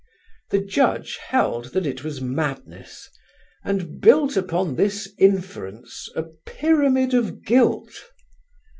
The 0.49 0.57
Judge 0.57 1.17
held 1.17 1.73
that 1.73 1.85
it 1.85 2.03
was 2.03 2.21
madness, 2.21 3.07
and 3.63 4.01
built 4.01 4.35
upon 4.35 4.73
this 4.75 5.07
inference 5.19 6.09
a 6.15 6.23
pyramid 6.23 7.13
of 7.13 7.45
guilt. 7.45 8.03